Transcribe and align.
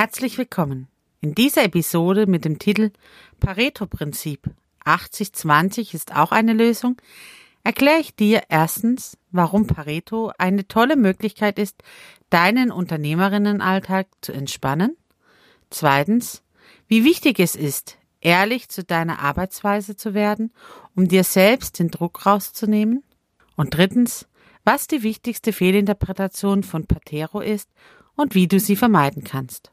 Herzlich 0.00 0.38
willkommen. 0.38 0.86
In 1.20 1.34
dieser 1.34 1.64
Episode 1.64 2.28
mit 2.28 2.44
dem 2.44 2.60
Titel 2.60 2.92
Pareto-Prinzip 3.40 4.48
80-20 4.84 5.92
ist 5.92 6.14
auch 6.14 6.30
eine 6.30 6.52
Lösung, 6.52 7.02
erkläre 7.64 7.98
ich 7.98 8.14
dir 8.14 8.42
erstens, 8.48 9.18
warum 9.32 9.66
Pareto 9.66 10.30
eine 10.38 10.68
tolle 10.68 10.94
Möglichkeit 10.94 11.58
ist, 11.58 11.82
deinen 12.30 12.70
Unternehmerinnenalltag 12.70 14.06
zu 14.20 14.30
entspannen. 14.30 14.96
Zweitens, 15.68 16.44
wie 16.86 17.02
wichtig 17.02 17.40
es 17.40 17.56
ist, 17.56 17.98
ehrlich 18.20 18.68
zu 18.68 18.84
deiner 18.84 19.18
Arbeitsweise 19.18 19.96
zu 19.96 20.14
werden, 20.14 20.52
um 20.94 21.08
dir 21.08 21.24
selbst 21.24 21.80
den 21.80 21.90
Druck 21.90 22.24
rauszunehmen. 22.24 23.02
Und 23.56 23.76
drittens, 23.76 24.28
was 24.62 24.86
die 24.86 25.02
wichtigste 25.02 25.52
Fehlinterpretation 25.52 26.62
von 26.62 26.86
Patero 26.86 27.40
ist 27.40 27.68
und 28.14 28.36
wie 28.36 28.46
du 28.46 28.60
sie 28.60 28.76
vermeiden 28.76 29.24
kannst. 29.24 29.72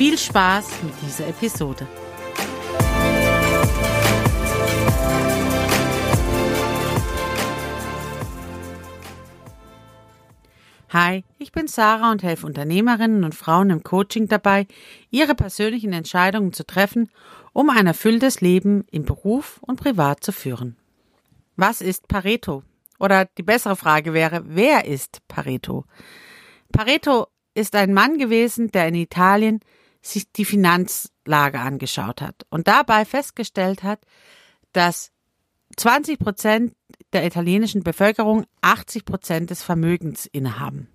viel 0.00 0.16
Spaß 0.16 0.82
mit 0.82 0.94
dieser 1.02 1.28
Episode. 1.28 1.86
Hi, 10.88 11.22
ich 11.36 11.52
bin 11.52 11.68
Sarah 11.68 12.12
und 12.12 12.22
helfe 12.22 12.46
Unternehmerinnen 12.46 13.24
und 13.24 13.34
Frauen 13.34 13.68
im 13.68 13.82
Coaching 13.82 14.26
dabei, 14.26 14.66
ihre 15.10 15.34
persönlichen 15.34 15.92
Entscheidungen 15.92 16.54
zu 16.54 16.64
treffen, 16.64 17.10
um 17.52 17.68
ein 17.68 17.86
erfülltes 17.86 18.40
Leben 18.40 18.86
im 18.90 19.04
Beruf 19.04 19.58
und 19.60 19.78
privat 19.78 20.24
zu 20.24 20.32
führen. 20.32 20.78
Was 21.56 21.82
ist 21.82 22.08
Pareto? 22.08 22.62
Oder 22.98 23.26
die 23.36 23.42
bessere 23.42 23.76
Frage 23.76 24.14
wäre, 24.14 24.44
wer 24.46 24.86
ist 24.86 25.18
Pareto? 25.28 25.84
Pareto 26.72 27.26
ist 27.52 27.74
ein 27.74 27.92
Mann 27.92 28.16
gewesen, 28.16 28.70
der 28.70 28.88
in 28.88 28.94
Italien 28.94 29.60
sich 30.02 30.32
die 30.32 30.44
Finanzlage 30.44 31.60
angeschaut 31.60 32.22
hat 32.22 32.46
und 32.50 32.68
dabei 32.68 33.04
festgestellt 33.04 33.82
hat, 33.82 34.00
dass 34.72 35.10
20 35.76 36.18
Prozent 36.18 36.74
der 37.12 37.26
italienischen 37.26 37.82
Bevölkerung 37.82 38.44
80 38.62 39.04
Prozent 39.04 39.50
des 39.50 39.62
Vermögens 39.62 40.26
innehaben. 40.26 40.88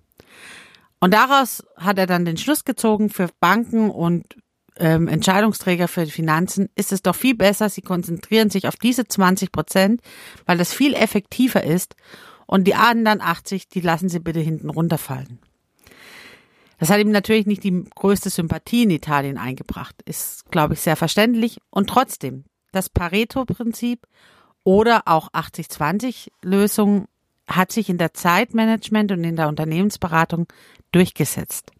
Und 1.00 1.14
daraus 1.14 1.62
hat 1.76 1.98
er 1.98 2.06
dann 2.06 2.24
den 2.24 2.36
Schluss 2.36 2.64
gezogen, 2.64 3.10
für 3.10 3.28
Banken 3.40 3.90
und 3.90 4.36
ähm, 4.78 5.08
Entscheidungsträger 5.08 5.88
für 5.88 6.04
die 6.04 6.10
Finanzen 6.10 6.68
ist 6.74 6.92
es 6.92 7.02
doch 7.02 7.14
viel 7.14 7.34
besser, 7.34 7.68
sie 7.70 7.82
konzentrieren 7.82 8.50
sich 8.50 8.68
auf 8.68 8.76
diese 8.76 9.06
20 9.06 9.52
Prozent, 9.52 10.00
weil 10.44 10.58
das 10.58 10.72
viel 10.72 10.94
effektiver 10.94 11.64
ist 11.64 11.96
und 12.46 12.64
die 12.64 12.74
anderen 12.74 13.20
80, 13.20 13.68
die 13.68 13.80
lassen 13.80 14.08
sie 14.08 14.20
bitte 14.20 14.40
hinten 14.40 14.70
runterfallen. 14.70 15.40
Das 16.78 16.90
hat 16.90 17.00
ihm 17.00 17.10
natürlich 17.10 17.46
nicht 17.46 17.64
die 17.64 17.84
größte 17.94 18.30
Sympathie 18.30 18.82
in 18.82 18.90
Italien 18.90 19.38
eingebracht, 19.38 19.96
ist, 20.04 20.50
glaube 20.50 20.74
ich, 20.74 20.80
sehr 20.80 20.96
verständlich. 20.96 21.58
Und 21.70 21.88
trotzdem, 21.88 22.44
das 22.72 22.90
Pareto-Prinzip 22.90 24.06
oder 24.62 25.02
auch 25.06 25.32
80-20-Lösung 25.32 27.06
hat 27.48 27.72
sich 27.72 27.88
in 27.88 27.98
der 27.98 28.12
Zeitmanagement 28.12 29.12
und 29.12 29.24
in 29.24 29.36
der 29.36 29.48
Unternehmensberatung 29.48 30.46
durchgesetzt. 30.92 31.70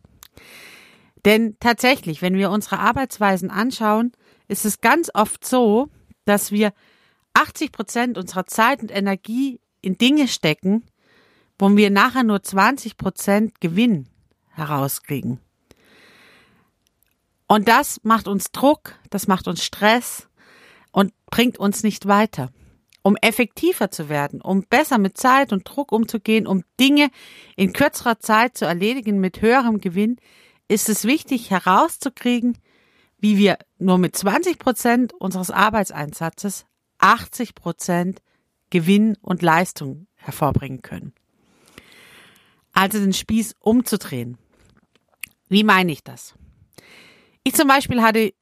Denn 1.25 1.57
tatsächlich, 1.59 2.23
wenn 2.23 2.37
wir 2.37 2.51
unsere 2.51 2.79
Arbeitsweisen 2.79 3.51
anschauen, 3.51 4.13
ist 4.49 4.65
es 4.65 4.81
ganz 4.81 5.11
oft 5.13 5.45
so, 5.45 5.89
dass 6.25 6.53
wir 6.53 6.73
80 7.35 7.73
Prozent 7.73 8.19
unserer 8.19 8.47
Zeit 8.47 8.81
und 8.81 8.97
Energie 8.97 9.61
in 9.83 9.99
Dinge 9.99 10.29
stecken, 10.29 10.85
wo 11.59 11.77
wir 11.77 11.91
nachher 11.91 12.23
nur 12.23 12.43
20 12.43 12.97
Prozent 12.97 13.61
Gewinn 13.61 14.09
herauskriegen. 14.57 15.41
Und 17.47 17.69
das 17.69 18.01
macht 18.03 18.27
uns 18.27 18.51
Druck, 18.51 18.95
das 19.11 19.29
macht 19.29 19.47
uns 19.47 19.65
Stress 19.65 20.29
und 20.91 21.13
bringt 21.31 21.59
uns 21.59 21.83
nicht 21.83 22.07
weiter. 22.07 22.51
Um 23.03 23.17
effektiver 23.17 23.93
zu 23.93 24.09
werden, 24.09 24.41
um 24.41 24.65
besser 24.65 24.99
mit 24.99 25.17
Zeit 25.17 25.53
und 25.53 25.63
Druck 25.63 25.93
umzugehen, 25.93 26.49
um 26.49 26.65
Dinge 26.81 27.11
in 27.55 27.73
kürzerer 27.73 28.19
Zeit 28.19 28.59
zu 28.59 28.65
erledigen 28.65 29.21
mit 29.21 29.43
höherem 29.43 29.81
Gewinn, 29.81 30.17
ist 30.67 30.89
es 30.89 31.05
wichtig 31.05 31.51
herauszukriegen, 31.51 32.59
wie 33.19 33.39
wir 33.39 33.59
nur 33.79 33.99
mit 33.99 34.17
20 34.17 34.59
Prozent 34.59 35.13
unseres 35.15 35.53
Arbeitseinsatzes 35.53 36.67
80 36.99 37.55
Prozent 37.55 38.23
Gewinn 38.71 39.17
und 39.21 39.43
Leistung 39.43 40.09
hervorbringen 40.17 40.83
können. 40.83 41.13
Also 42.73 42.99
den 42.99 43.13
Spieß 43.13 43.55
umzudrehen. 43.61 44.37
Wie 45.49 45.65
meine 45.65 45.93
ich 45.93 46.03
das? 46.03 46.35
Ich 47.45 47.55
zum 47.55 47.69
Beispiel 47.69 48.03
hatte 48.03 48.33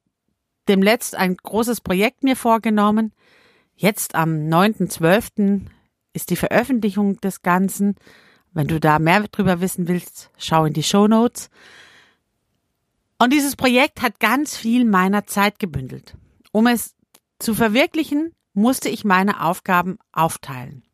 demletzt 0.69 1.15
ein 1.15 1.37
großes 1.37 1.81
Projekt 1.81 2.23
mir 2.23 2.37
vorgenommen. 2.37 3.13
Jetzt 3.77 4.15
am 4.15 4.31
9.12. 4.49 5.63
ist 6.13 6.31
die 6.31 6.37
Veröffentlichung 6.37 7.21
des 7.21 7.43
Ganzen. 7.43 7.97
Wenn 8.53 8.69
du 8.69 8.81
da 8.81 8.99
mehr 8.99 9.25
drüber 9.29 9.61
wissen 9.61 9.89
willst, 9.89 10.31
schau 10.39 10.65
in 10.65 10.73
die 10.73 10.83
Show 10.83 11.09
Notes. 11.09 11.51
Und 13.19 13.33
dieses 13.33 13.57
Projekt 13.57 14.01
hat 14.01 14.21
ganz 14.21 14.57
viel 14.57 14.85
meiner 14.85 15.27
Zeit 15.27 15.59
gebündelt. 15.59 16.17
Um 16.53 16.67
es 16.67 16.95
zu 17.39 17.55
verwirklichen, 17.55 18.33
musste 18.53 18.89
ich 18.89 19.05
meine 19.05 19.43
Aufgaben 19.43 19.99
aufteilen. 20.13 20.85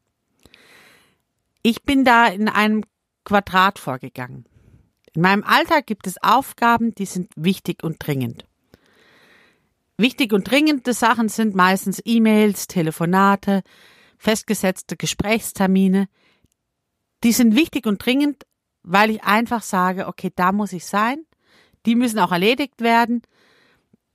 Ich 1.63 1.83
bin 1.83 2.05
da 2.05 2.27
in 2.27 2.49
einem 2.49 2.85
Quadrat 3.25 3.79
vorgegangen. 3.79 4.47
In 5.15 5.23
meinem 5.23 5.43
Alltag 5.43 5.87
gibt 5.87 6.07
es 6.07 6.23
Aufgaben, 6.23 6.95
die 6.95 7.07
sind 7.07 7.33
wichtig 7.37 7.83
und 7.83 7.97
dringend. 7.99 8.45
Wichtig 9.97 10.33
und 10.33 10.51
dringende 10.51 10.95
Sachen 10.95 11.29
sind 11.29 11.55
meistens 11.55 12.01
E-Mails, 12.05 12.69
Telefonate, 12.69 13.63
festgesetzte 14.19 14.97
Gesprächstermine. 14.97 16.09
Die 17.23 17.33
sind 17.33 17.57
wichtig 17.57 17.87
und 17.87 18.05
dringend, 18.05 18.47
weil 18.83 19.11
ich 19.11 19.25
einfach 19.25 19.63
sage, 19.63 20.07
okay, 20.07 20.31
da 20.35 20.53
muss 20.53 20.73
ich 20.73 20.87
sein. 20.87 21.27
Die 21.87 21.97
müssen 21.97 22.19
auch 22.19 22.33
erledigt 22.33 22.81
werden. 22.81 23.23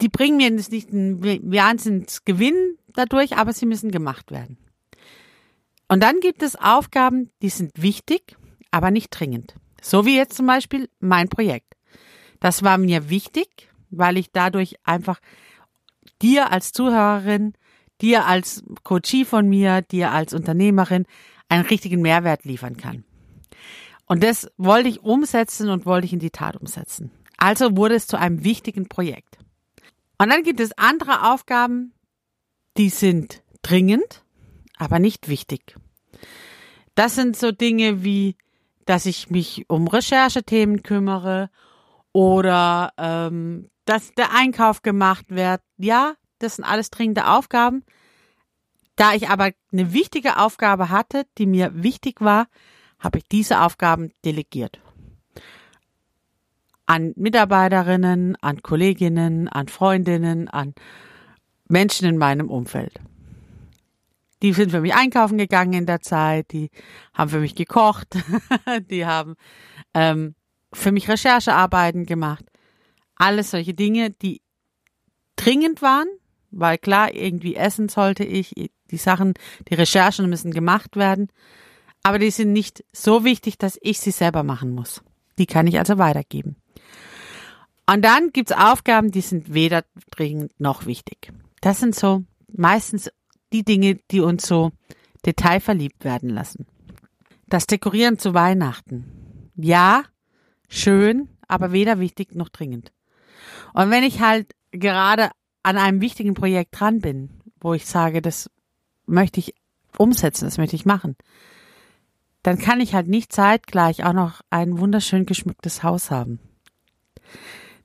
Die 0.01 0.09
bringen 0.09 0.38
mir 0.38 0.50
jetzt 0.50 0.72
nicht 0.72 0.91
einen 0.91 1.23
Wahnsinnsgewinn 1.23 2.77
dadurch, 2.94 3.38
aber 3.38 3.53
sie 3.53 3.66
müssen 3.66 3.91
gemacht 3.91 4.31
werden. 4.31 4.57
Und 5.88 6.01
dann 6.01 6.19
gibt 6.19 6.41
es 6.41 6.56
Aufgaben, 6.56 7.29
die 7.41 7.50
sind 7.50 7.72
wichtig, 7.75 8.38
aber 8.72 8.91
nicht 8.91 9.09
dringend. 9.09 9.56
So 9.85 10.03
wie 10.03 10.18
jetzt 10.18 10.35
zum 10.35 10.47
Beispiel 10.47 10.90
mein 11.00 11.29
Projekt. 11.29 11.75
Das 12.40 12.63
war 12.63 12.79
mir 12.79 13.12
wichtig, 13.12 13.69
weil 13.91 14.18
ich 14.18 14.31
dadurch 14.31 14.78
einfach 14.84 15.19
dir 16.23 16.51
als 16.51 16.72
Zuhörerin, 16.72 17.53
dir 18.01 18.25
als 18.25 18.63
Coachie 18.81 19.25
von 19.25 19.47
mir, 19.47 19.84
dir 19.84 20.12
als 20.12 20.34
Unternehmerin 20.34 21.06
einen 21.50 21.68
richtigen 21.68 22.01
Mehrwert 22.01 22.45
liefern 22.45 22.78
kann. 22.78 23.03
Und 24.07 24.24
das 24.24 24.50
wollte 24.57 24.90
ich 24.90 25.03
umsetzen 25.03 25.69
und 25.69 25.85
wollte 25.85 26.06
ich 26.06 26.13
in 26.13 26.19
die 26.19 26.31
Tat 26.31 26.57
umsetzen. 26.57 27.12
Also 27.38 27.78
wurde 27.78 27.94
es 27.94 28.07
zu 28.07 28.18
einem 28.18 28.44
wichtigen 28.44 28.88
Projekt. 28.90 29.38
Und 30.18 30.31
dann 30.31 30.42
gibt 30.42 30.62
es 30.62 30.75
andere 30.80 31.31
Aufgaben, 31.31 31.94
die 32.77 32.89
sind 32.89 33.44
dringend, 33.62 34.24
aber 34.77 34.98
nicht 34.98 35.27
wichtig. 35.27 35.75
Das 36.95 37.13
sind 37.13 37.38
so 37.38 37.51
Dinge 37.51 38.04
wie 38.04 38.36
dass 38.86 39.06
ich 39.06 39.30
mich 39.30 39.66
um 39.68 39.88
Recherchethemen 39.88 40.84
kümmere 40.84 41.50
oder 42.14 42.94
ähm, 42.98 43.70
dass 43.86 44.14
der 44.14 44.34
Einkauf 44.34 44.82
gemacht 44.82 45.26
wird. 45.30 45.62
Ja, 45.78 46.14
das 46.40 46.56
sind 46.56 46.66
alles 46.66 46.90
dringende 46.90 47.28
Aufgaben. 47.28 47.84
Da 48.96 49.14
ich 49.14 49.30
aber 49.30 49.52
eine 49.72 49.94
wichtige 49.94 50.38
Aufgabe 50.38 50.90
hatte, 50.90 51.26
die 51.38 51.46
mir 51.46 51.72
wichtig 51.84 52.22
war, 52.22 52.48
habe 53.00 53.18
ich 53.18 53.26
diese 53.28 53.62
Aufgaben 53.62 54.12
delegiert. 54.24 54.80
An 56.86 57.14
Mitarbeiterinnen, 57.16 58.38
an 58.42 58.62
Kolleginnen, 58.62 59.50
an 59.50 59.68
Freundinnen, 59.68 60.48
an 60.48 60.76
Menschen 61.68 62.08
in 62.08 62.18
meinem 62.18 62.50
Umfeld. 62.50 63.00
Die 64.42 64.54
sind 64.54 64.72
für 64.72 64.82
mich 64.82 64.94
einkaufen 64.94 65.38
gegangen 65.38 65.74
in 65.74 65.86
der 65.86 66.02
Zeit, 66.02 66.52
die 66.52 66.70
haben 67.14 67.30
für 67.30 67.40
mich 67.40 67.56
gekocht, 67.56 68.18
die 68.90 69.06
haben 69.06 69.36
ähm, 69.94 70.36
für 70.74 70.92
mich 70.92 71.10
Recherchearbeiten 71.10 72.06
gemacht. 72.06 72.46
Alles 73.16 73.52
solche 73.52 73.74
Dinge, 73.74 74.12
die 74.12 74.42
dringend 75.36 75.82
waren, 75.82 76.08
weil 76.52 76.78
klar, 76.78 77.14
irgendwie 77.14 77.56
essen 77.56 77.90
sollte 77.90 78.24
ich, 78.24 78.54
die 78.92 78.98
Sachen, 78.98 79.34
die 79.70 79.76
Recherchen 79.76 80.30
müssen 80.30 80.52
gemacht 80.52 80.96
werden, 80.96 81.30
aber 82.04 82.20
die 82.20 82.30
sind 82.30 82.54
nicht 82.54 82.84
so 82.92 83.24
wichtig, 83.24 83.58
dass 83.58 83.80
ich 83.82 84.00
sie 84.00 84.12
selber 84.12 84.44
machen 84.44 84.72
muss. 84.72 85.02
Die 85.38 85.48
kann 85.48 85.68
ich 85.68 85.80
also 85.80 85.98
weitergeben. 85.98 86.56
Und 87.88 88.04
dann 88.04 88.32
gibt's 88.32 88.52
Aufgaben, 88.52 89.12
die 89.12 89.22
sind 89.22 89.54
weder 89.54 89.84
dringend 90.12 90.60
noch 90.60 90.86
wichtig. 90.86 91.32
Das 91.62 91.80
sind 91.80 91.96
so 91.96 92.24
meistens 92.52 93.12
die 93.56 93.63
Dinge, 93.63 94.00
die 94.12 94.19
uns 94.19 94.46
so 94.46 94.72
detailverliebt 95.25 96.04
werden 96.04 96.30
lassen. 96.30 96.68
Das 97.48 97.68
Dekorieren 97.68 98.19
zu 98.19 98.34
Weihnachten. 98.34 99.52
Ja, 99.56 100.04
schön, 100.68 101.30
aber 101.48 101.72
weder 101.72 102.00
wichtig 102.00 102.36
noch 102.36 102.50
dringend. 102.50 102.92
Und 103.74 103.92
wenn 103.92 104.04
ich 104.04 104.19
halt 104.19 104.54
gerade 104.72 105.31
an 105.63 105.78
einem 105.78 106.02
wichtigen 106.02 106.34
Projekt 106.34 106.80
dran 106.80 107.00
bin, 107.00 107.30
wo 107.60 107.74
ich 107.74 107.86
sage, 107.86 108.22
das 108.22 108.50
möchte 109.06 109.40
ich 109.40 109.56
umsetzen, 109.98 110.46
das 110.46 110.58
möchte 110.58 110.75
ich 110.75 110.86
machen, 110.86 111.16
dann 112.44 112.60
kann 112.60 112.81
ich 112.81 112.94
halt 112.94 113.08
nicht 113.08 113.31
zeitgleich 113.31 114.04
auch 114.04 114.13
noch 114.13 114.42
ein 114.50 114.78
wunderschön 114.78 115.25
geschmücktes 115.25 115.81
Haus 115.81 116.12
haben. 116.12 116.40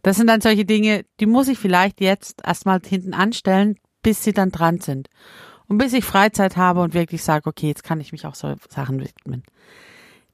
Das 0.02 0.16
sind 0.16 0.26
dann 0.26 0.40
solche 0.40 0.64
Dinge, 0.64 1.05
die 1.20 1.26
muss 1.26 1.49
ich 1.49 1.58
vielleicht 1.58 2.00
jetzt 2.00 2.43
erstmal 2.44 2.81
hinten 2.84 3.14
anstellen, 3.14 3.76
bis 4.02 4.25
sie 4.25 4.32
dann 4.32 4.50
dran 4.50 4.81
sind. 4.81 5.08
Und 5.70 5.78
bis 5.78 5.93
ich 5.93 6.05
Freizeit 6.05 6.56
habe 6.56 6.81
und 6.81 6.94
wirklich 6.94 7.22
sage, 7.22 7.49
okay, 7.49 7.69
jetzt 7.69 7.84
kann 7.84 8.00
ich 8.00 8.11
mich 8.11 8.26
auch 8.26 8.34
so 8.34 8.56
Sachen 8.69 8.99
widmen. 8.99 9.44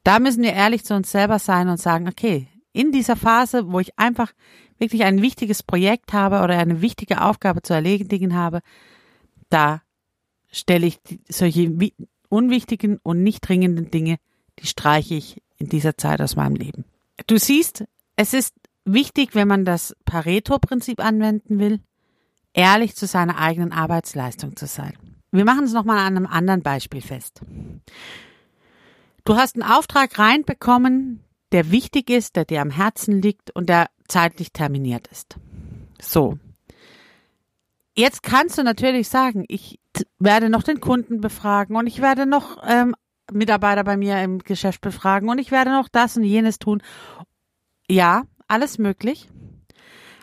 Da 0.03 0.19
müssen 0.19 0.43
wir 0.43 0.55
ehrlich 0.55 0.83
zu 0.83 0.95
uns 0.95 1.13
selber 1.13 1.39
sein 1.39 1.69
und 1.69 1.79
sagen, 1.79 2.09
okay, 2.09 2.49
in 2.73 2.91
dieser 2.91 3.17
Phase, 3.17 3.71
wo 3.71 3.79
ich 3.79 3.99
einfach 3.99 4.33
wirklich 4.79 5.05
ein 5.05 5.21
wichtiges 5.21 5.63
Projekt 5.63 6.15
habe 6.15 6.37
oder 6.43 6.57
eine 6.57 6.81
wichtige 6.81 7.21
Aufgabe 7.21 7.61
zu 7.61 7.75
erledigen 7.75 8.35
habe, 8.35 8.61
da 9.51 9.83
stelle 10.51 10.87
ich 10.87 11.01
solche 11.29 11.71
unwichtigen 12.31 12.99
und 13.03 13.23
nicht 13.23 13.47
dringenden 13.47 13.91
Dinge, 13.91 14.17
die 14.59 14.67
streiche 14.67 15.17
ich 15.17 15.43
in 15.59 15.69
dieser 15.69 15.99
Zeit 15.99 16.23
aus 16.23 16.37
meinem 16.37 16.57
Leben. 16.57 16.87
Du 17.27 17.37
siehst, 17.37 17.85
es 18.17 18.33
ist 18.33 18.55
wichtig, 18.87 19.35
wenn 19.35 19.49
man 19.49 19.67
das 19.67 19.95
Pareto-Prinzip 20.07 20.99
anwenden 20.99 21.59
will, 21.59 21.81
ehrlich 22.55 22.97
zu 22.97 23.07
seiner 23.07 23.37
eigenen 23.37 23.73
Arbeitsleistung 23.73 24.57
zu 24.57 24.67
sein. 24.67 24.95
Wir 25.37 25.45
machen 25.45 25.65
es 25.65 25.73
nochmal 25.73 25.99
an 25.99 26.17
einem 26.17 26.27
anderen 26.27 26.63
Beispiel 26.63 27.03
fest. 27.03 27.43
Du 29.25 29.37
hast 29.37 29.57
einen 29.57 29.71
Auftrag 29.71 30.19
reinbekommen, 30.19 31.23
der 31.53 31.71
wichtig 31.71 32.11
ist, 32.11 32.37
der 32.37 32.45
dir 32.45 32.63
am 32.63 32.71
Herzen 32.71 33.21
liegt 33.21 33.51
und 33.51 33.69
der 33.69 33.89
zeitlich 34.09 34.53
terminiert 34.53 35.09
ist. 35.09 35.37
So. 36.01 36.39
Jetzt 37.95 38.23
kannst 38.23 38.57
du 38.57 38.63
natürlich 38.63 39.09
sagen, 39.09 39.45
ich 39.49 39.79
werde 40.19 40.49
noch 40.49 40.63
den 40.63 40.81
Kunden 40.81 41.21
befragen 41.21 41.77
und 41.77 41.87
ich 41.87 42.01
werde 42.01 42.27
noch 42.27 42.63
ähm, 42.67 42.95
Mitarbeiter 43.33 43.85
bei 43.85 43.97
mir 43.97 44.23
im 44.23 44.39
Geschäft 44.39 44.81
befragen 44.81 45.29
und 45.29 45.39
ich 45.39 45.51
werde 45.51 45.71
noch 45.71 45.89
das 45.89 46.17
und 46.17 46.25
jenes 46.25 46.59
tun. 46.59 46.83
Ja, 47.89 48.25
alles 48.49 48.79
möglich. 48.79 49.29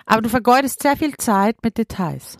Aber 0.06 0.22
du 0.22 0.30
vergeudest 0.30 0.82
sehr 0.82 0.98
viel 0.98 1.16
Zeit 1.18 1.58
mit 1.64 1.78
Details. 1.78 2.38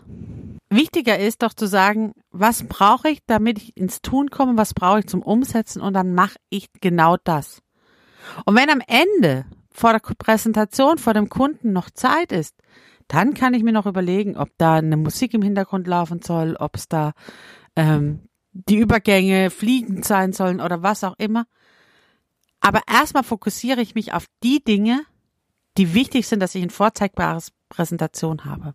Wichtiger 0.70 1.18
ist 1.18 1.42
doch 1.42 1.54
zu 1.54 1.66
sagen, 1.66 2.12
was 2.36 2.64
brauche 2.64 3.08
ich, 3.08 3.24
damit 3.26 3.58
ich 3.58 3.76
ins 3.76 4.02
Tun 4.02 4.28
komme, 4.28 4.56
was 4.56 4.74
brauche 4.74 4.98
ich 4.98 5.06
zum 5.06 5.22
Umsetzen 5.22 5.80
und 5.80 5.94
dann 5.94 6.14
mache 6.14 6.36
ich 6.50 6.68
genau 6.80 7.16
das. 7.22 7.62
Und 8.44 8.56
wenn 8.56 8.70
am 8.70 8.82
Ende 8.86 9.46
vor 9.70 9.92
der 9.92 10.00
Präsentation 10.00 10.98
vor 10.98 11.14
dem 11.14 11.28
Kunden 11.28 11.72
noch 11.72 11.90
Zeit 11.90 12.32
ist, 12.32 12.56
dann 13.06 13.34
kann 13.34 13.54
ich 13.54 13.62
mir 13.62 13.72
noch 13.72 13.86
überlegen, 13.86 14.36
ob 14.36 14.50
da 14.58 14.74
eine 14.74 14.96
Musik 14.96 15.32
im 15.34 15.42
Hintergrund 15.42 15.86
laufen 15.86 16.22
soll, 16.22 16.56
ob 16.56 16.74
es 16.74 16.88
da 16.88 17.12
ähm, 17.76 18.28
die 18.52 18.78
Übergänge 18.78 19.50
fliegend 19.50 20.04
sein 20.04 20.32
sollen 20.32 20.60
oder 20.60 20.82
was 20.82 21.04
auch 21.04 21.14
immer. 21.18 21.46
Aber 22.60 22.80
erstmal 22.90 23.24
fokussiere 23.24 23.80
ich 23.80 23.94
mich 23.94 24.12
auf 24.12 24.26
die 24.42 24.62
Dinge, 24.62 25.02
die 25.76 25.94
wichtig 25.94 26.26
sind, 26.26 26.40
dass 26.40 26.54
ich 26.54 26.62
ein 26.62 26.70
vorzeigbares 26.70 27.52
Präsentation 27.68 28.44
habe. 28.44 28.74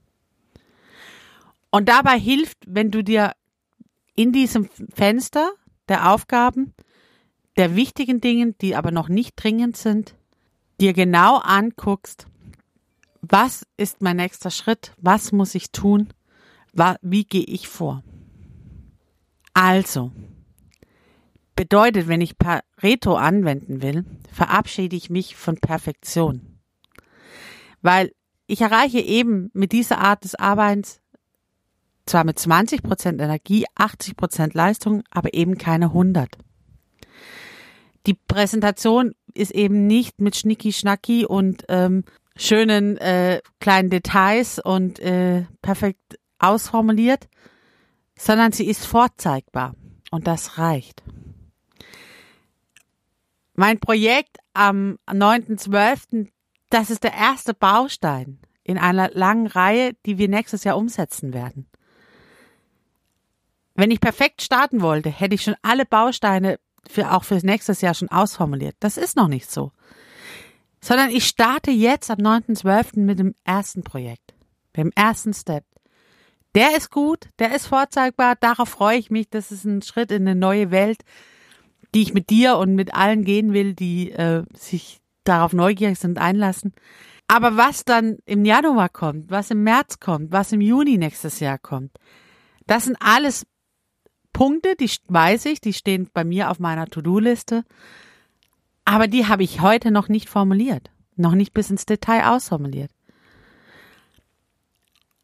Und 1.72 1.90
dabei 1.90 2.18
hilft, 2.18 2.58
wenn 2.66 2.92
du 2.92 3.04
dir 3.04 3.34
in 4.20 4.34
diesem 4.34 4.68
Fenster 4.94 5.50
der 5.88 6.12
Aufgaben 6.12 6.74
der 7.56 7.78
wichtigen 7.78 8.20
Dingen, 8.20 8.54
die 8.60 8.76
aber 8.76 8.92
noch 8.92 9.08
nicht 9.08 9.42
dringend 9.42 9.78
sind, 9.78 10.14
dir 10.82 10.92
genau 10.92 11.38
anguckst, 11.38 12.28
was 13.22 13.66
ist 13.78 14.02
mein 14.02 14.18
nächster 14.18 14.52
Schritt, 14.52 14.92
was 14.98 15.32
muss 15.32 15.56
ich 15.56 15.72
tun, 15.72 16.10
wie 17.02 17.24
gehe 17.24 17.46
ich 17.46 17.70
vor. 17.70 18.04
Also, 19.54 20.12
bedeutet, 21.56 22.10
wenn 22.10 22.20
ich 22.20 22.38
Pareto 22.38 23.16
anwenden 23.16 23.82
will, 23.82 24.04
verabschiede 24.34 24.98
ich 24.98 25.10
mich 25.10 25.38
von 25.38 25.56
Perfektion. 25.56 26.60
Weil 27.82 28.12
ich 28.48 28.60
erreiche 28.60 29.00
eben 29.00 29.50
mit 29.54 29.72
dieser 29.72 30.00
Art 30.00 30.26
des 30.26 30.36
Arbeitens 30.36 31.00
zwar 32.10 32.24
mit 32.24 32.38
20 32.38 32.84
Prozent 32.84 33.22
Energie, 33.22 33.66
80 33.76 34.18
Prozent 34.18 34.54
Leistung, 34.54 35.04
aber 35.12 35.34
eben 35.34 35.58
keine 35.58 35.86
100 35.86 36.38
die 38.06 38.14
Präsentation 38.14 39.14
ist 39.34 39.52
eben 39.52 39.86
nicht 39.88 40.20
mit 40.20 40.36
Schnicki-Schnacki 40.36 41.26
und 41.26 41.66
ähm, 41.70 42.04
schönen 42.36 42.98
äh, 42.98 43.42
kleinen 43.60 43.90
Details 43.90 44.60
und 44.60 45.00
äh, 45.00 45.46
perfekt 45.62 46.18
ausformuliert, 46.40 47.28
sondern 48.18 48.52
sie 48.52 48.66
ist 48.66 48.86
vorzeigbar 48.86 49.76
und 50.12 50.28
das 50.28 50.58
reicht. 50.58 51.04
Mein 53.54 53.80
Projekt 53.80 54.38
am 54.54 54.98
9.12., 55.06 56.30
das 56.70 56.90
ist 56.90 57.04
der 57.04 57.14
erste 57.14 57.54
Baustein 57.54 58.40
in 58.64 58.78
einer 58.78 59.12
langen 59.12 59.48
Reihe, 59.48 59.94
die 60.06 60.18
wir 60.18 60.30
nächstes 60.30 60.64
Jahr 60.64 60.78
umsetzen 60.78 61.34
werden. 61.34 61.68
Wenn 63.80 63.92
ich 63.92 64.02
perfekt 64.02 64.42
starten 64.42 64.82
wollte, 64.82 65.10
hätte 65.10 65.36
ich 65.36 65.42
schon 65.42 65.56
alle 65.62 65.86
Bausteine 65.86 66.60
für 66.86 67.14
auch 67.14 67.24
fürs 67.24 67.44
nächstes 67.44 67.80
Jahr 67.80 67.94
schon 67.94 68.10
ausformuliert. 68.10 68.76
Das 68.82 68.98
ist 68.98 69.16
noch 69.16 69.30
nicht 69.30 69.50
so. 69.50 69.72
Sondern 70.82 71.12
ich 71.12 71.26
starte 71.26 71.72
jetzt 71.72 72.12
am 72.12 72.18
9.12. 72.18 73.00
mit 73.00 73.20
dem 73.20 73.36
ersten 73.46 73.86
Projekt, 73.86 74.34
dem 74.76 74.92
ersten 74.96 75.34
Step. 75.34 75.64
Der 76.56 76.76
ist 76.76 76.92
gut, 76.92 77.30
der 77.40 77.56
ist 77.56 77.68
vorzeigbar, 77.68 78.36
darauf 78.36 78.68
freue 78.68 78.98
ich 78.98 79.12
mich. 79.12 79.30
Das 79.30 79.50
ist 79.50 79.64
ein 79.64 79.82
Schritt 79.82 80.12
in 80.12 80.28
eine 80.28 80.38
neue 80.38 80.72
Welt, 80.72 81.04
die 81.96 82.02
ich 82.02 82.14
mit 82.14 82.30
dir 82.30 82.58
und 82.58 82.76
mit 82.76 82.94
allen 82.94 83.24
gehen 83.24 83.54
will, 83.54 83.76
die 83.76 84.12
äh, 84.12 84.44
sich 84.58 85.00
darauf 85.24 85.54
neugierig 85.54 85.98
sind, 86.00 86.18
einlassen. 86.18 86.74
Aber 87.30 87.56
was 87.56 87.86
dann 87.86 88.18
im 88.26 88.44
Januar 88.44 88.90
kommt, 88.90 89.32
was 89.32 89.52
im 89.52 89.64
März 89.64 90.02
kommt, 90.02 90.34
was 90.34 90.52
im 90.52 90.60
Juni 90.60 90.98
nächstes 90.98 91.40
Jahr 91.40 91.60
kommt, 91.60 91.92
das 92.68 92.84
sind 92.84 92.98
alles 93.00 93.46
Punkte, 94.40 94.78
die 94.78 94.90
weiß 95.10 95.48
ich, 95.48 95.60
die 95.60 95.74
stehen 95.74 96.10
bei 96.14 96.24
mir 96.24 96.50
auf 96.50 96.60
meiner 96.60 96.86
To-Do-Liste. 96.86 97.66
Aber 98.86 99.10
die 99.10 99.28
habe 99.28 99.44
ich 99.44 99.60
heute 99.60 99.92
noch 99.92 100.08
nicht 100.08 100.30
formuliert, 100.30 100.92
noch 101.18 101.36
nicht 101.36 101.54
bis 101.54 101.70
ins 101.70 101.86
Detail 101.86 102.30
ausformuliert. 102.30 102.90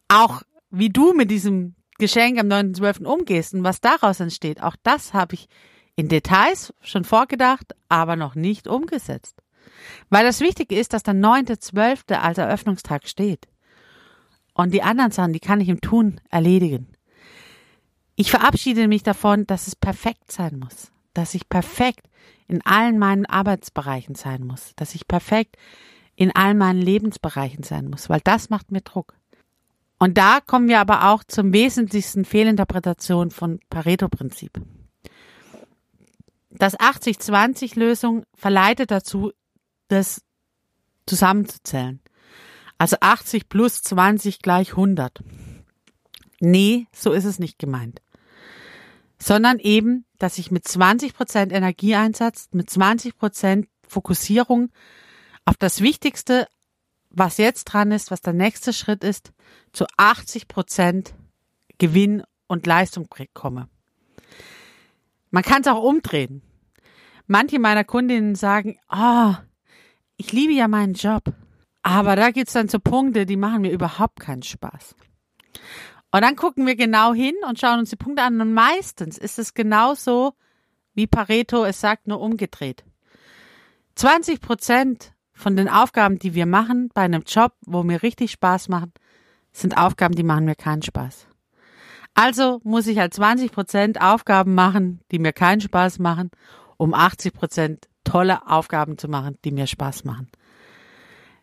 Auch 0.10 0.42
wie 0.70 0.90
du 0.90 1.14
mit 1.14 1.32
diesem 1.32 1.76
Geschenk 1.98 2.38
am 2.38 2.48
9.12. 2.48 3.06
umgehst 3.06 3.54
und 3.54 3.64
was 3.64 3.80
daraus 3.80 4.20
entsteht, 4.20 4.62
auch 4.62 4.76
das 4.84 5.14
habe 5.14 5.36
ich 5.36 5.48
in 5.96 6.10
Details 6.10 6.74
schon 6.82 7.06
vorgedacht, 7.06 7.74
aber 7.88 8.18
noch 8.18 8.36
nicht 8.36 8.68
umgesetzt. 8.68 9.42
Weil 10.10 10.26
das 10.26 10.42
Wichtige 10.42 10.78
ist, 10.78 10.92
dass 10.92 11.04
der 11.04 11.14
9.12. 11.14 12.16
als 12.16 12.38
Eröffnungstag 12.38 13.08
steht. 13.08 13.48
Und 14.54 14.74
die 14.74 14.84
anderen 14.84 15.12
Sachen, 15.12 15.32
die 15.32 15.40
kann 15.40 15.62
ich 15.62 15.70
im 15.70 15.80
Tun 15.80 16.20
erledigen. 16.30 16.95
Ich 18.18 18.32
verabschiede 18.32 18.88
mich 18.88 19.04
davon, 19.04 19.46
dass 19.46 19.68
es 19.68 19.76
perfekt 19.76 20.32
sein 20.32 20.58
muss, 20.58 20.92
dass 21.14 21.34
ich 21.34 21.50
perfekt 21.50 22.08
in 22.48 22.66
allen 22.66 22.98
meinen 22.98 23.26
Arbeitsbereichen 23.26 24.16
sein 24.16 24.46
muss, 24.46 24.72
dass 24.78 24.96
ich 24.96 25.08
perfekt 25.08 25.58
in 26.16 26.34
allen 26.34 26.58
meinen 26.58 26.82
Lebensbereichen 26.82 27.64
sein 27.64 27.90
muss, 27.90 28.10
weil 28.10 28.22
das 28.24 28.50
macht 28.50 28.72
mir 28.72 28.82
Druck. 28.82 29.16
Und 30.00 30.18
da 30.18 30.40
kommen 30.40 30.70
wir 30.70 30.80
aber 30.80 31.10
auch 31.10 31.26
zum 31.26 31.52
wesentlichsten 31.52 32.24
Fehlinterpretation 32.24 33.32
von 33.32 33.60
Pareto-Prinzip. 33.70 34.62
Das 36.52 36.80
80-20-Lösung 36.80 38.24
verleitet 38.34 38.92
dazu, 38.92 39.34
das 39.90 40.22
zusammenzuzählen. 41.06 42.00
Also 42.78 42.96
80 43.02 43.50
plus 43.50 43.82
20 43.82 44.40
gleich 44.40 44.72
100. 44.72 45.22
Nee, 46.40 46.88
so 46.94 47.12
ist 47.12 47.26
es 47.26 47.40
nicht 47.40 47.60
gemeint 47.60 48.02
sondern 49.20 49.60
eben, 49.60 50.06
dass 50.18 50.38
ich 50.38 50.52
mit 50.52 50.68
20 50.68 51.14
Prozent 51.14 51.52
Energieeinsatz, 51.52 52.50
mit 52.52 52.70
20 52.70 53.18
Prozent 53.18 53.68
Fokussierung 53.88 54.72
auf 55.46 55.58
das 55.58 55.82
Wichtigste 55.82 56.48
was 57.16 57.38
jetzt 57.38 57.66
dran 57.66 57.92
ist, 57.92 58.12
was 58.12 58.22
der 58.22 58.34
nächste 58.34 58.74
Schritt 58.74 59.04
ist, 59.04 59.32
zu 59.72 59.86
80 59.98 60.48
Prozent 60.48 61.16
Gewinn 61.78 62.24
und 62.48 62.68
Leistung 62.68 63.08
komme. 63.34 63.70
Man 65.32 65.44
kann 65.44 65.62
es 65.62 65.68
auch 65.68 65.82
umdrehen. 65.82 66.42
Manche 67.26 67.58
meiner 67.58 67.84
Kundinnen 67.84 68.36
sagen, 68.36 68.78
oh, 68.90 69.34
ich 70.18 70.32
liebe 70.32 70.54
ja 70.54 70.68
meinen 70.68 70.94
Job, 70.94 71.34
aber 71.82 72.16
da 72.16 72.32
gibt's 72.32 72.54
dann 72.54 72.68
so 72.68 72.80
Punkte, 72.80 73.26
die 73.26 73.38
machen 73.38 73.62
mir 73.62 73.72
überhaupt 73.72 74.20
keinen 74.20 74.44
Spaß. 74.44 74.96
Und 76.16 76.22
dann 76.22 76.38
gucken 76.38 76.66
wir 76.66 76.78
genau 76.78 77.14
hin 77.14 77.36
und 77.46 77.60
schauen 77.60 77.80
uns 77.80 77.90
die 77.90 77.98
Punkte 77.98 78.24
an 78.24 78.40
und 78.40 78.54
meistens 78.54 79.18
ist 79.18 79.38
es 79.38 79.54
genauso, 79.54 80.34
wie 80.94 81.08
Pareto 81.08 81.66
es 81.66 81.82
sagt, 81.82 82.08
nur 82.08 82.22
umgedreht. 82.22 82.86
20 83.96 84.40
Prozent 84.40 85.12
von 85.34 85.58
den 85.58 85.68
Aufgaben, 85.68 86.18
die 86.18 86.34
wir 86.34 86.46
machen 86.46 86.90
bei 86.94 87.02
einem 87.02 87.24
Job, 87.28 87.52
wo 87.66 87.84
mir 87.84 88.02
richtig 88.02 88.32
Spaß 88.32 88.70
machen, 88.70 88.94
sind 89.52 89.76
Aufgaben, 89.76 90.16
die 90.16 90.24
machen 90.24 90.46
mir 90.46 90.56
keinen 90.56 90.84
Spaß. 90.84 91.28
Also 92.14 92.62
muss 92.64 92.88
ich 92.88 92.98
halt 92.98 93.14
20 93.14 93.52
Prozent 93.52 94.00
Aufgaben 94.00 94.56
machen, 94.56 95.02
die 95.12 95.20
mir 95.20 95.34
keinen 95.34 95.60
Spaß 95.60 96.00
machen, 96.00 96.32
um 96.78 96.94
80 96.94 97.34
Prozent 97.34 97.90
tolle 98.06 98.48
Aufgaben 98.48 98.98
zu 98.98 99.10
machen, 99.10 99.38
die 99.44 99.52
mir 99.52 99.68
Spaß 99.68 100.06
machen. 100.06 100.30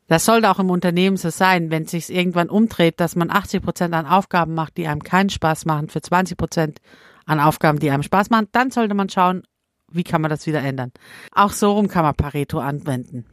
Das 0.08 0.24
sollte 0.24 0.50
auch 0.50 0.58
im 0.58 0.70
Unternehmen 0.70 1.16
so 1.16 1.30
sein, 1.30 1.70
wenn 1.70 1.86
sich 1.86 2.12
irgendwann 2.12 2.50
umdreht, 2.50 3.00
dass 3.00 3.16
man 3.16 3.30
80 3.30 3.62
Prozent 3.62 3.94
an 3.94 4.06
Aufgaben 4.06 4.54
macht, 4.54 4.76
die 4.76 4.86
einem 4.86 5.02
keinen 5.02 5.30
Spaß 5.30 5.64
machen, 5.64 5.88
für 5.88 6.02
20 6.02 6.36
Prozent 6.36 6.80
an 7.24 7.40
Aufgaben, 7.40 7.78
die 7.78 7.90
einem 7.90 8.02
Spaß 8.02 8.30
machen, 8.30 8.48
dann 8.52 8.70
sollte 8.70 8.94
man 8.94 9.08
schauen, 9.08 9.42
wie 9.90 10.04
kann 10.04 10.20
man 10.20 10.30
das 10.30 10.46
wieder 10.46 10.62
ändern. 10.62 10.92
Auch 11.32 11.52
so 11.52 11.72
rum 11.72 11.88
kann 11.88 12.04
man 12.04 12.14
Pareto 12.14 12.58
anwenden. 12.58 13.26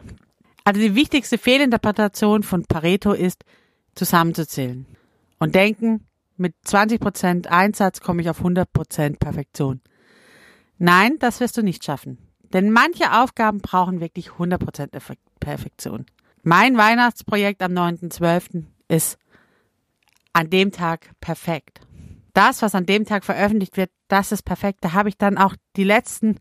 Also 0.64 0.80
die 0.80 0.96
wichtigste 0.96 1.38
Fehlinterpretation 1.38 2.44
von 2.44 2.66
Pareto 2.66 3.14
ist, 3.14 3.44
zusammenzuzählen 3.96 4.86
und 5.40 5.56
denken, 5.56 6.06
mit 6.38 6.56
20 6.64 7.02
Prozent 7.02 7.48
Einsatz 7.48 8.00
komme 8.00 8.22
ich 8.22 8.30
auf 8.30 8.38
100 8.38 8.72
Prozent 8.72 9.20
Perfektion. 9.20 9.82
Nein, 10.78 11.18
das 11.20 11.42
wirst 11.42 11.58
du 11.58 11.64
nicht 11.64 11.84
schaffen. 11.84 12.18
Denn 12.54 12.72
manche 12.72 13.22
Aufgaben 13.22 13.60
brauchen 13.60 14.00
wirklich 14.00 14.32
100 14.32 14.64
Prozent 14.64 14.92
Perfektion. 15.40 16.06
Mein 16.44 16.78
Weihnachtsprojekt 16.78 17.62
am 17.62 17.74
9.12. 17.74 18.66
ist 18.88 19.18
an 20.34 20.50
dem 20.50 20.72
Tag 20.72 21.12
perfekt. 21.20 21.82
Das, 22.34 22.62
was 22.62 22.76
an 22.76 22.86
dem 22.86 23.06
Tag 23.06 23.26
veröffentlicht 23.26 23.76
wird, 23.76 23.92
das 24.08 24.32
ist 24.32 24.44
perfekt. 24.44 24.80
Da 24.82 24.94
habe 24.94 25.10
ich 25.10 25.18
dann 25.18 25.38
auch 25.38 25.56
die 25.76 25.84
letzten 25.84 26.38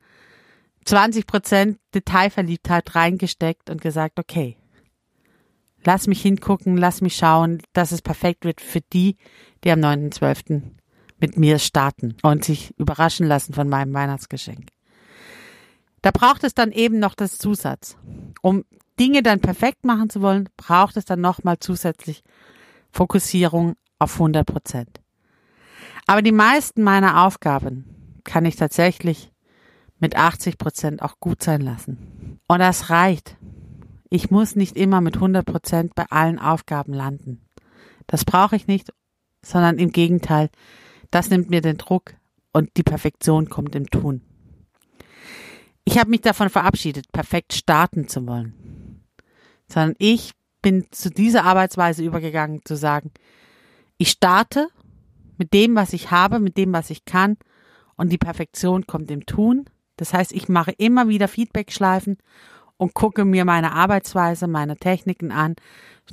20 0.84 1.26
Prozent 1.26 1.78
Detailverliebtheit 1.94 2.94
reingesteckt 2.94 3.70
und 3.70 3.80
gesagt, 3.80 4.18
okay, 4.18 4.56
lass 5.84 6.06
mich 6.06 6.22
hingucken, 6.22 6.76
lass 6.76 7.00
mich 7.00 7.16
schauen, 7.16 7.60
dass 7.72 7.92
es 7.92 8.02
perfekt 8.02 8.44
wird 8.44 8.60
für 8.60 8.80
die, 8.92 9.16
die 9.64 9.70
am 9.70 9.80
9.12. 9.80 10.62
mit 11.18 11.36
mir 11.36 11.58
starten 11.58 12.16
und 12.22 12.44
sich 12.44 12.72
überraschen 12.78 13.26
lassen 13.26 13.52
von 13.52 13.68
meinem 13.68 13.92
Weihnachtsgeschenk. 13.92 14.68
Da 16.02 16.10
braucht 16.12 16.44
es 16.44 16.54
dann 16.54 16.70
eben 16.70 17.00
noch 17.00 17.14
das 17.14 17.38
Zusatz. 17.38 17.96
Um 18.40 18.64
Dinge 18.98 19.22
dann 19.22 19.40
perfekt 19.40 19.84
machen 19.84 20.10
zu 20.10 20.20
wollen, 20.20 20.48
braucht 20.56 20.96
es 20.96 21.04
dann 21.04 21.20
nochmal 21.20 21.58
zusätzlich 21.60 22.22
Fokussierung 22.90 23.74
auf 23.98 24.14
100 24.14 24.46
Prozent. 24.46 25.00
Aber 26.06 26.22
die 26.22 26.32
meisten 26.32 26.82
meiner 26.82 27.24
Aufgaben 27.24 28.20
kann 28.24 28.44
ich 28.44 28.56
tatsächlich 28.56 29.32
mit 29.98 30.16
80 30.16 30.58
Prozent 30.58 31.02
auch 31.02 31.18
gut 31.20 31.42
sein 31.42 31.60
lassen. 31.60 32.40
Und 32.46 32.60
das 32.60 32.90
reicht. 32.90 33.36
Ich 34.10 34.30
muss 34.30 34.56
nicht 34.56 34.76
immer 34.76 35.00
mit 35.00 35.16
100 35.16 35.44
Prozent 35.44 35.94
bei 35.94 36.06
allen 36.08 36.38
Aufgaben 36.38 36.94
landen. 36.94 37.44
Das 38.06 38.24
brauche 38.24 38.56
ich 38.56 38.66
nicht, 38.66 38.92
sondern 39.44 39.78
im 39.78 39.90
Gegenteil, 39.90 40.48
das 41.10 41.30
nimmt 41.30 41.50
mir 41.50 41.60
den 41.60 41.76
Druck 41.76 42.14
und 42.52 42.70
die 42.76 42.82
Perfektion 42.82 43.48
kommt 43.50 43.74
im 43.74 43.90
Tun. 43.90 44.22
Ich 45.84 45.98
habe 45.98 46.10
mich 46.10 46.20
davon 46.20 46.50
verabschiedet, 46.50 47.10
perfekt 47.12 47.52
starten 47.52 48.08
zu 48.08 48.26
wollen, 48.26 48.87
sondern 49.68 49.94
ich 49.98 50.32
bin 50.62 50.86
zu 50.90 51.10
dieser 51.10 51.44
Arbeitsweise 51.44 52.04
übergegangen, 52.04 52.62
zu 52.64 52.76
sagen, 52.76 53.12
ich 53.96 54.10
starte 54.10 54.68
mit 55.36 55.52
dem, 55.52 55.76
was 55.76 55.92
ich 55.92 56.10
habe, 56.10 56.40
mit 56.40 56.56
dem, 56.56 56.72
was 56.72 56.90
ich 56.90 57.04
kann 57.04 57.36
und 57.96 58.10
die 58.10 58.18
Perfektion 58.18 58.86
kommt 58.86 59.10
im 59.10 59.26
Tun. 59.26 59.66
Das 59.96 60.12
heißt, 60.12 60.32
ich 60.32 60.48
mache 60.48 60.72
immer 60.72 61.08
wieder 61.08 61.28
Feedbackschleifen 61.28 62.18
und 62.76 62.94
gucke 62.94 63.24
mir 63.24 63.44
meine 63.44 63.72
Arbeitsweise, 63.72 64.46
meine 64.46 64.76
Techniken 64.76 65.32
an, 65.32 65.56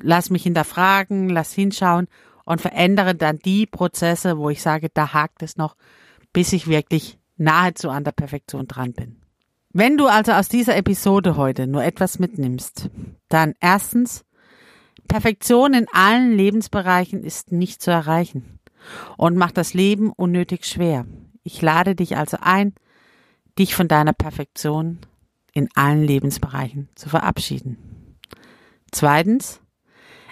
lass 0.02 0.30
mich 0.30 0.44
hinterfragen, 0.44 1.30
lass 1.30 1.54
hinschauen 1.54 2.08
und 2.44 2.62
verändere 2.62 3.16
dann 3.16 3.40
die 3.40 3.66
Prozesse, 3.66 4.38
wo 4.38 4.50
ich 4.50 4.62
sage, 4.62 4.90
da 4.94 5.14
hakt 5.14 5.42
es 5.44 5.58
noch, 5.58 5.76
bis 6.34 6.54
ich 6.54 6.68
wirklich 6.68 7.18
nahezu 7.38 7.90
an 7.90 8.04
der 8.04 8.12
Perfektion 8.12 8.68
dran 8.68 8.94
bin. 8.94 9.22
Wenn 9.72 9.98
du 9.98 10.08
also 10.08 10.32
aus 10.32 10.48
dieser 10.48 10.78
Episode 10.78 11.36
heute 11.36 11.68
nur 11.68 11.84
etwas 11.84 12.18
mitnimmst, 12.18 12.90
dann 13.36 13.54
erstens, 13.60 14.24
Perfektion 15.10 15.74
in 15.74 15.88
allen 15.92 16.36
Lebensbereichen 16.36 17.22
ist 17.22 17.52
nicht 17.52 17.82
zu 17.82 17.92
erreichen 17.92 18.60
und 19.18 19.36
macht 19.36 19.58
das 19.58 19.74
Leben 19.74 20.12
unnötig 20.12 20.66
schwer. 20.66 21.06
Ich 21.44 21.62
lade 21.62 21.96
dich 21.96 22.16
also 22.16 22.38
ein, 22.40 22.74
dich 23.60 23.76
von 23.76 23.90
deiner 23.90 24.14
Perfektion 24.14 25.00
in 25.54 25.70
allen 25.76 26.04
Lebensbereichen 26.04 26.88
zu 26.96 27.10
verabschieden. 27.10 27.78
Zweitens, 28.92 29.60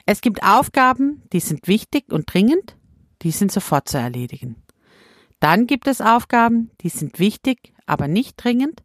es 0.05 0.21
gibt 0.21 0.41
Aufgaben, 0.41 1.23
die 1.33 1.41
sind 1.41 1.67
wichtig 1.67 2.05
und 2.09 2.33
dringend, 2.33 2.77
die 3.21 3.31
sind 3.31 3.51
sofort 3.51 3.89
zu 3.89 3.97
erledigen. 3.97 4.55
Dann 5.41 5.67
gibt 5.67 5.87
es 5.87 5.99
Aufgaben, 5.99 6.71
die 6.81 6.89
sind 6.89 7.19
wichtig, 7.19 7.73
aber 7.85 8.07
nicht 8.07 8.35
dringend. 8.37 8.81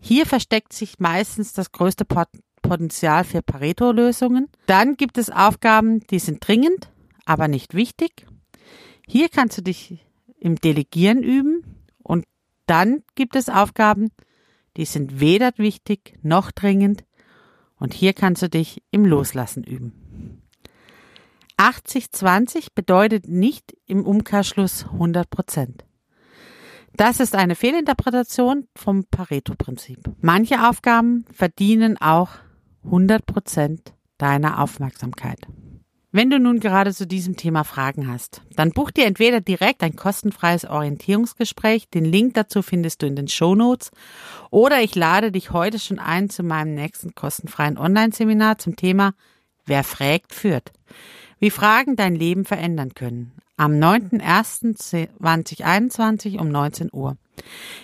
Hier 0.00 0.26
versteckt 0.26 0.72
sich 0.72 0.98
meistens 0.98 1.52
das 1.52 1.70
größte 1.70 2.04
Potenzial 2.68 3.24
für 3.24 3.42
Pareto-Lösungen. 3.42 4.48
Dann 4.66 4.96
gibt 4.96 5.18
es 5.18 5.30
Aufgaben, 5.30 6.00
die 6.08 6.18
sind 6.18 6.46
dringend, 6.46 6.90
aber 7.24 7.48
nicht 7.48 7.74
wichtig. 7.74 8.26
Hier 9.06 9.28
kannst 9.28 9.58
du 9.58 9.62
dich 9.62 10.04
im 10.38 10.56
Delegieren 10.56 11.22
üben 11.22 11.62
und 12.02 12.24
dann 12.66 13.02
gibt 13.14 13.36
es 13.36 13.48
Aufgaben, 13.48 14.10
die 14.76 14.84
sind 14.84 15.20
weder 15.20 15.52
wichtig 15.56 16.18
noch 16.22 16.50
dringend 16.50 17.04
und 17.78 17.94
hier 17.94 18.12
kannst 18.12 18.42
du 18.42 18.48
dich 18.48 18.82
im 18.90 19.04
Loslassen 19.04 19.64
üben. 19.64 20.42
80-20 21.58 22.68
bedeutet 22.74 23.28
nicht 23.28 23.76
im 23.86 24.04
Umkehrschluss 24.04 24.84
100 24.92 25.30
Prozent. 25.30 25.84
Das 26.96 27.20
ist 27.20 27.34
eine 27.34 27.54
Fehlinterpretation 27.54 28.68
vom 28.74 29.04
Pareto-Prinzip. 29.04 29.98
Manche 30.20 30.68
Aufgaben 30.68 31.24
verdienen 31.32 31.98
auch 31.98 32.30
100 32.86 33.26
Prozent 33.26 33.92
deiner 34.16 34.62
Aufmerksamkeit. 34.62 35.40
Wenn 36.12 36.30
du 36.30 36.38
nun 36.38 36.60
gerade 36.60 36.94
zu 36.94 37.06
diesem 37.06 37.36
Thema 37.36 37.64
Fragen 37.64 38.08
hast, 38.08 38.40
dann 38.54 38.70
buch 38.70 38.90
dir 38.90 39.04
entweder 39.04 39.42
direkt 39.42 39.82
ein 39.82 39.96
kostenfreies 39.96 40.64
Orientierungsgespräch, 40.64 41.90
den 41.90 42.06
Link 42.06 42.32
dazu 42.34 42.62
findest 42.62 43.02
du 43.02 43.06
in 43.06 43.16
den 43.16 43.28
Show 43.28 43.54
Notes, 43.54 43.90
oder 44.50 44.80
ich 44.80 44.94
lade 44.94 45.30
dich 45.30 45.50
heute 45.50 45.78
schon 45.78 45.98
ein 45.98 46.30
zu 46.30 46.42
meinem 46.42 46.72
nächsten 46.74 47.14
kostenfreien 47.14 47.76
Online-Seminar 47.76 48.56
zum 48.58 48.76
Thema 48.76 49.12
Wer 49.66 49.84
fragt, 49.84 50.32
führt. 50.32 50.72
Wie 51.38 51.50
Fragen 51.50 51.96
dein 51.96 52.14
Leben 52.14 52.46
verändern 52.46 52.94
können. 52.94 53.32
Am 53.56 53.72
9.01.2021 53.72 56.38
um 56.38 56.48
19 56.48 56.88
Uhr. 56.92 57.18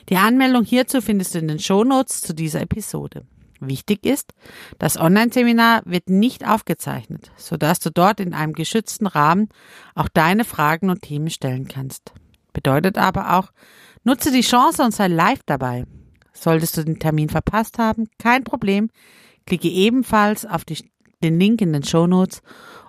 Die 0.08 0.16
Anmeldung 0.16 0.64
hierzu 0.64 1.02
findest 1.02 1.34
du 1.34 1.40
in 1.40 1.48
den 1.48 1.58
Show 1.58 1.82
Notes 1.84 2.20
zu 2.20 2.34
dieser 2.34 2.60
Episode. 2.62 3.26
Wichtig 3.64 4.04
ist, 4.04 4.34
das 4.78 4.96
Online-Seminar 4.96 5.82
wird 5.84 6.10
nicht 6.10 6.46
aufgezeichnet, 6.46 7.30
sodass 7.36 7.78
du 7.78 7.90
dort 7.90 8.18
in 8.18 8.34
einem 8.34 8.54
geschützten 8.54 9.06
Rahmen 9.06 9.48
auch 9.94 10.08
deine 10.08 10.44
Fragen 10.44 10.90
und 10.90 11.02
Themen 11.02 11.30
stellen 11.30 11.68
kannst. 11.68 12.12
Bedeutet 12.52 12.98
aber 12.98 13.38
auch, 13.38 13.52
nutze 14.02 14.32
die 14.32 14.40
Chance 14.40 14.82
und 14.82 14.92
sei 14.92 15.06
live 15.06 15.42
dabei. 15.46 15.84
Solltest 16.32 16.76
du 16.76 16.84
den 16.84 16.98
Termin 16.98 17.28
verpasst 17.28 17.78
haben, 17.78 18.08
kein 18.18 18.42
Problem. 18.42 18.90
Klicke 19.46 19.68
ebenfalls 19.68 20.44
auf 20.44 20.64
die, 20.64 20.90
den 21.22 21.38
Link 21.38 21.60
in 21.60 21.72
den 21.72 21.84
Show 21.84 22.08
Notes 22.08 22.42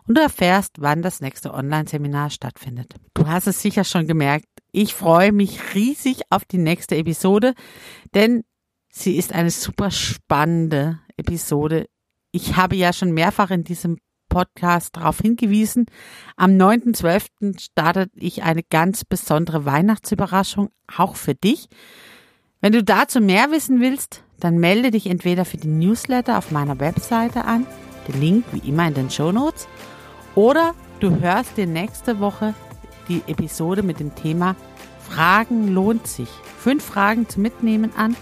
und 0.08 0.18
du 0.18 0.22
erfährst, 0.22 0.78
wann 0.80 1.04
das 1.04 1.22
nächste 1.22 1.54
Online-Seminar 1.54 2.32
stattfindet. 2.32 2.96
Du 3.14 3.28
hast 3.28 3.46
es 3.46 3.62
sicher 3.62 3.84
schon 3.84 4.08
gemerkt. 4.08 4.48
Ich 4.72 4.96
freue 4.96 5.32
mich 5.32 5.76
riesig 5.76 6.22
auf 6.32 6.46
die 6.46 6.58
nächste 6.58 6.96
Episode, 6.96 7.54
denn 8.16 8.44
Sie 8.96 9.18
ist 9.18 9.34
eine 9.34 9.50
super 9.50 9.90
spannende 9.90 11.00
Episode. 11.18 11.88
Ich 12.32 12.56
habe 12.56 12.76
ja 12.76 12.94
schon 12.94 13.12
mehrfach 13.12 13.50
in 13.50 13.64
diesem 13.64 13.98
Podcast 14.30 14.96
darauf 14.96 15.18
hingewiesen. 15.18 15.88
Am 16.38 16.52
9.12. 16.52 17.60
startet 17.60 18.12
ich 18.14 18.44
eine 18.44 18.62
ganz 18.62 19.04
besondere 19.04 19.66
Weihnachtsüberraschung, 19.66 20.70
auch 20.96 21.16
für 21.16 21.34
dich. 21.34 21.70
Wenn 22.62 22.72
du 22.72 22.84
dazu 22.84 23.20
mehr 23.20 23.50
wissen 23.50 23.82
willst, 23.82 24.24
dann 24.40 24.60
melde 24.60 24.92
dich 24.92 25.08
entweder 25.08 25.44
für 25.44 25.58
die 25.58 25.68
Newsletter 25.68 26.38
auf 26.38 26.52
meiner 26.52 26.80
Webseite 26.80 27.46
an 27.46 27.66
Den 28.08 28.22
Link 28.22 28.46
wie 28.52 28.70
immer 28.70 28.88
in 28.88 28.94
den 28.94 29.10
Show 29.10 29.32
Notes. 29.32 29.68
Oder 30.36 30.76
du 31.00 31.20
hörst 31.20 31.58
dir 31.58 31.66
nächste 31.66 32.20
Woche 32.20 32.54
die 33.08 33.24
Episode 33.26 33.82
mit 33.82 34.00
dem 34.00 34.14
Thema 34.14 34.56
Fragen 35.10 35.74
lohnt 35.74 36.06
sich. 36.06 36.30
Fünf 36.60 36.84
Fragen 36.84 37.28
zum 37.28 37.42
Mitnehmen 37.42 37.92
an. 37.96 38.16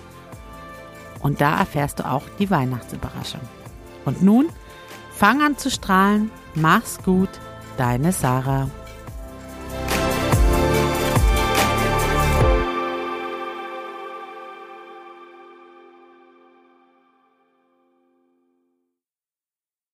Und 1.21 1.41
da 1.41 1.59
erfährst 1.59 1.99
du 1.99 2.09
auch 2.09 2.23
die 2.39 2.49
Weihnachtsüberraschung. 2.49 3.41
Und 4.05 4.21
nun, 4.21 4.49
fang 5.11 5.41
an 5.41 5.57
zu 5.57 5.69
strahlen. 5.69 6.31
Mach's 6.55 6.99
gut. 7.03 7.29
Deine 7.77 8.11
Sarah. 8.11 8.69